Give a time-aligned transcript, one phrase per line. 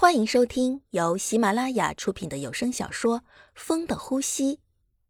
[0.00, 3.18] 欢迎收听由喜马拉雅出品的有声小说
[3.56, 4.54] 《风的呼吸》，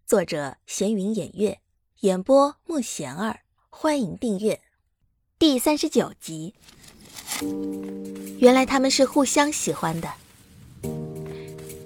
[0.07, 1.59] 作者闲云掩月，
[2.01, 3.41] 演播慕贤儿。
[3.69, 4.63] 欢迎订阅
[5.39, 6.55] 第三十九集。
[8.39, 10.11] 原来他们是互相喜欢的，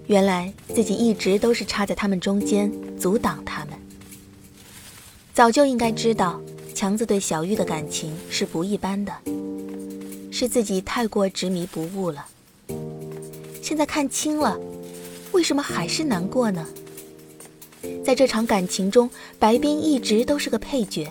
[0.07, 3.77] 原来自己一直都是插在他们中间，阻挡他们。
[5.35, 6.41] 早就应该知道，
[6.73, 9.13] 强子对小玉的感情是不一般的，
[10.31, 12.29] 是自己太过执迷不悟了。
[13.63, 14.59] 现在看清了，
[15.31, 16.67] 为什么还是难过呢？
[18.05, 21.11] 在这场感情中，白冰一直都是个配角。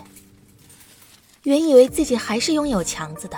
[1.44, 3.36] 原以为自己还是拥有强子的，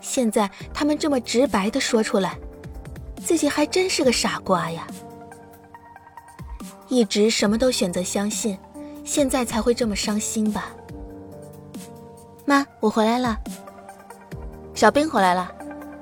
[0.00, 2.38] 现在他们这么直白的说出来，
[3.22, 4.86] 自己还真是个傻瓜呀！
[6.88, 8.56] 一直什么都选择相信，
[9.04, 10.72] 现在才会这么伤心吧？
[12.46, 13.38] 妈，我回来了。
[14.74, 15.52] 小冰回来了，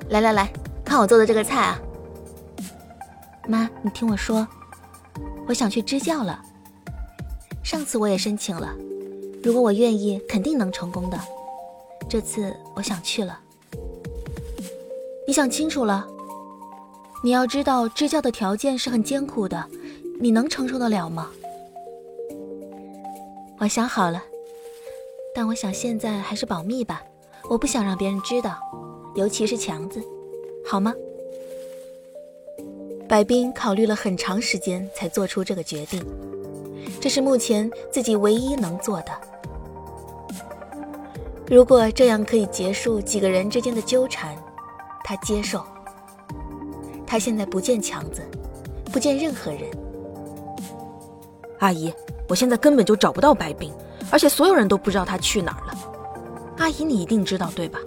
[0.08, 0.52] 来来来。
[0.90, 1.80] 看我做的这个菜啊，
[3.46, 4.44] 妈，你听我说，
[5.46, 6.42] 我想去支教了。
[7.62, 8.74] 上次我也申请了，
[9.40, 11.16] 如果我愿意，肯定能成功的。
[12.08, 13.38] 这次我想去了。
[15.28, 16.04] 你想清楚了？
[17.22, 19.64] 你要知道支教的条件是很艰苦的，
[20.20, 21.30] 你能承受得了吗？
[23.60, 24.20] 我想好了，
[25.36, 27.00] 但我想现在还是保密吧，
[27.48, 28.58] 我不想让别人知道，
[29.14, 30.02] 尤其是强子。
[30.70, 30.94] 好吗？
[33.08, 36.00] 白冰考虑了很长时间才做出这个决定，
[37.00, 39.10] 这是目前自己唯一能做的。
[41.48, 44.36] 如果这样可以结束几个人之间的纠缠，
[45.02, 45.60] 他接受。
[47.04, 48.22] 他现在不见强子，
[48.92, 49.62] 不见任何人。
[51.58, 51.92] 阿姨，
[52.28, 53.72] 我现在根本就找不到白冰，
[54.08, 55.74] 而且所有人都不知道他去哪儿了。
[56.58, 57.80] 阿姨，你一定知道对吧？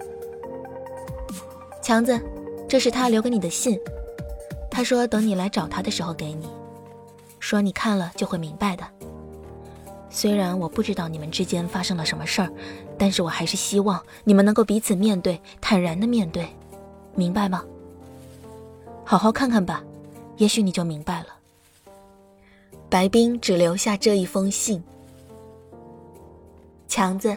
[1.80, 2.20] 强子。
[2.68, 3.78] 这是他留给你的信，
[4.70, 6.48] 他说等你来找他的时候给你，
[7.38, 8.84] 说你看了就会明白的。
[10.10, 12.48] 虽然我不知道你们之间发生了什么事儿，
[12.96, 16.48] 但是我还是希望你们能够彼此面对，坦然的面对，
[17.14, 17.64] 明白吗？
[19.04, 19.82] 好好看看吧，
[20.36, 21.26] 也许你就明白了。
[22.88, 24.82] 白冰只留下这一封信。
[26.86, 27.36] 强子，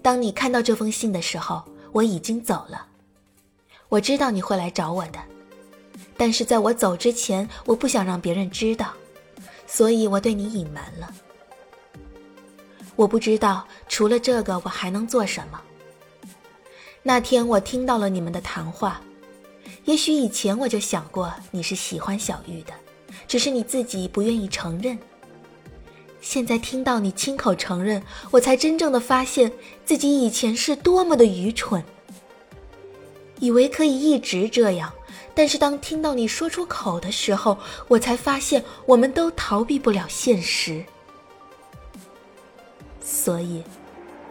[0.00, 2.86] 当你看到这封信的时候，我已经走了。
[3.92, 5.18] 我知道你会来找我的，
[6.16, 8.90] 但是在我走之前，我不想让别人知道，
[9.66, 11.12] 所以我对你隐瞒了。
[12.96, 15.60] 我不知道除了这个我还能做什么。
[17.02, 18.98] 那天我听到了你们的谈话，
[19.84, 22.72] 也许以前我就想过你是喜欢小玉的，
[23.28, 24.98] 只是你自己不愿意承认。
[26.22, 29.52] 现在听到你亲口承认，我才真正的发现
[29.84, 31.84] 自己以前是多么的愚蠢。
[33.42, 34.92] 以为可以一直这样，
[35.34, 37.58] 但是当听到你说出口的时候，
[37.88, 40.84] 我才发现我们都逃避不了现实。
[43.02, 43.64] 所以，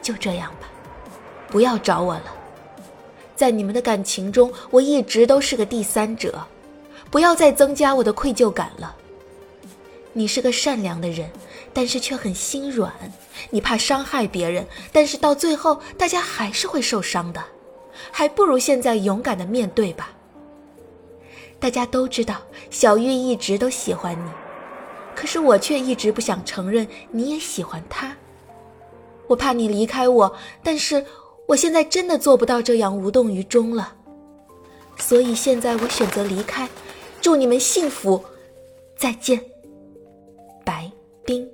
[0.02, 0.70] 就这样吧，
[1.50, 2.34] 不要找我了。
[3.36, 6.48] 在你们的感情中，我一直都是个第三者，
[7.10, 8.96] 不要再增加我的愧疚感了。
[10.14, 11.30] 你是个善良的人，
[11.74, 12.94] 但是却很心软，
[13.50, 17.44] 你怕伤害别人，但是到最后，大家还是会受伤的。
[18.12, 20.12] 还不如现在勇敢的面对吧。
[21.60, 24.30] 大家都知道小玉一直都喜欢你，
[25.16, 28.16] 可是我却一直不想承认你也喜欢他。
[29.28, 31.06] 我怕你离开我，但是
[31.48, 33.94] 我现在真的做不到这样无动于衷了，
[34.98, 36.68] 所以现在我选择离开。
[37.22, 38.24] 祝你们幸福，
[38.98, 39.40] 再见。
[40.66, 40.92] 白
[41.24, 41.48] 冰。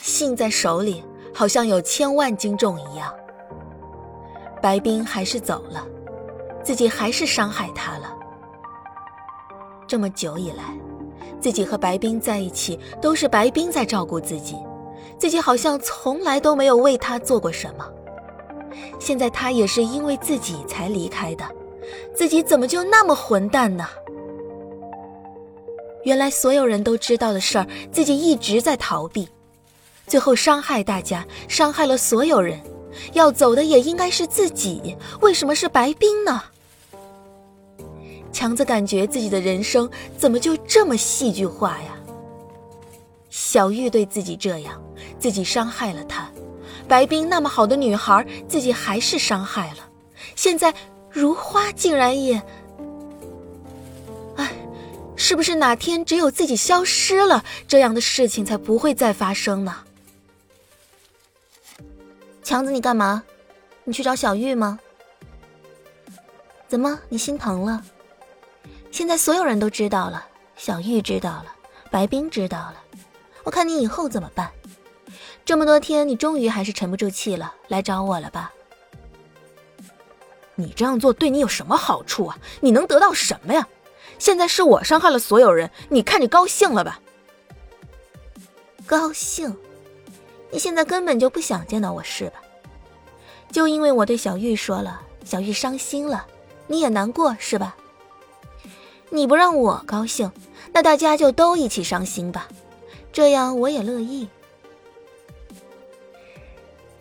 [0.00, 1.02] 信在手里，
[1.34, 3.12] 好像有千万斤重一样。
[4.62, 5.84] 白冰还是走了，
[6.62, 8.16] 自己还是伤害他了。
[9.88, 10.62] 这么久以来，
[11.40, 14.56] 自己和白冰在一起，都是白冰在照顾自己，
[15.18, 17.84] 自己好像从来都没有为他做过什么。
[19.00, 21.44] 现在他也是因为自己才离开的，
[22.14, 23.84] 自己怎么就那么混蛋呢？
[26.04, 29.28] 原来所有人都知道的事儿，自己一直在逃避，
[30.06, 32.58] 最后伤害大家，伤害了所有人。
[33.12, 36.42] 要走的也应该是自己，为什么是白冰呢？
[38.32, 41.94] 强子感觉自己的人生怎么就这么戏剧化呀？
[43.28, 44.82] 小玉对自己这样，
[45.18, 46.24] 自己伤害了她；
[46.88, 49.88] 白冰那么好的女孩，自己还是伤害了。
[50.34, 50.72] 现在
[51.10, 52.42] 如花竟然也……
[54.36, 54.50] 哎，
[55.16, 59.76] 是不是哪天只有自己消失了，这样的事情才不会再发生呢？
[62.52, 63.24] 强子，你干嘛？
[63.84, 64.78] 你去找小玉吗？
[66.68, 67.82] 怎么，你心疼了？
[68.90, 71.46] 现在所有人都知道了，小玉知道了，
[71.90, 72.74] 白冰知道了。
[73.42, 74.50] 我看你以后怎么办？
[75.46, 78.52] 这么多天，你终于还是沉不住气了，来找我了吧？
[80.54, 82.38] 你这样做对你有什么好处啊？
[82.60, 83.66] 你能得到什么呀？
[84.18, 87.00] 现在是我伤害了所有人，你看你高兴了吧？
[88.84, 89.56] 高兴？
[90.52, 92.34] 你现在根本就不想见到我是吧？
[93.50, 96.26] 就因为我对小玉说了，小玉伤心了，
[96.66, 97.74] 你也难过是吧？
[99.08, 100.30] 你不让我高兴，
[100.70, 102.48] 那大家就都一起伤心吧，
[103.10, 104.28] 这样我也乐意。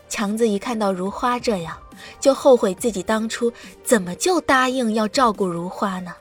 [0.08, 1.78] 强子一看到如花这样，
[2.22, 3.52] 就后悔自己当初
[3.84, 6.16] 怎么就答应要照顾如花呢？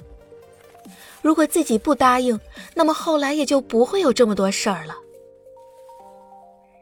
[1.23, 2.39] 如果自己不答应，
[2.75, 4.97] 那么后来也就不会有这么多事儿了。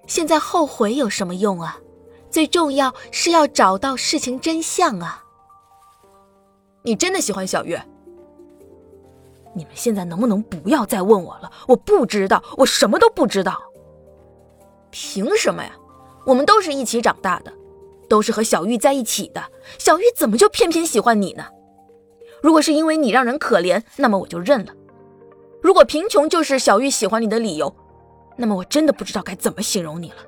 [0.09, 1.79] 现在后悔有什么用啊？
[2.31, 5.25] 最重要是要找到事情真相啊！
[6.83, 7.81] 你真的喜欢小月？
[9.55, 11.51] 你们现在能不能不要再问我了？
[11.69, 13.59] 我不知道，我什么都不知道。
[14.91, 15.73] 凭什么呀？
[16.25, 17.53] 我们都是一起长大的，
[18.09, 19.43] 都是和小玉在一起的。
[19.79, 21.47] 小玉怎么就偏偏喜欢你呢？
[22.43, 24.73] 如果是因为你让人可怜，那么我就认了；
[25.61, 27.75] 如果贫穷就是小玉喜欢你的理由，
[28.39, 30.19] 那么我真的不知道该怎么形容你了。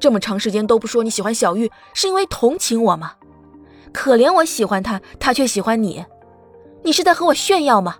[0.00, 3.16] 这么长时间都不说你喜欢小玉，是因为同情我吗？
[3.92, 6.04] 可怜我喜欢他，他却喜欢你，
[6.82, 7.98] 你是在和我炫耀吗？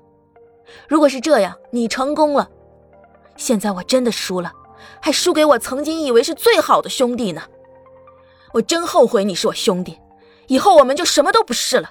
[0.88, 2.48] 如果是这样，你成功了。
[3.36, 4.52] 现在我真的输了，
[5.00, 7.42] 还输给我曾经以为是最好的兄弟呢。
[8.54, 9.98] 我真后悔你是我兄弟，
[10.46, 11.90] 以后我们就什么都不是了。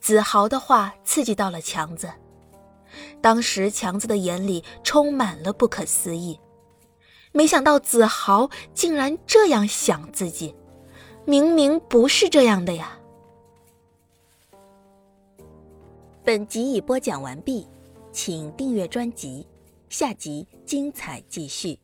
[0.00, 2.08] 子豪的话刺激到了强子。
[3.20, 6.38] 当时强子的眼里充满了不可思议，
[7.32, 10.54] 没想到子豪竟然这样想自己，
[11.24, 12.98] 明明不是这样的呀。
[16.24, 17.66] 本集已播讲完毕，
[18.12, 19.46] 请订阅专辑，
[19.88, 21.78] 下集精彩继续。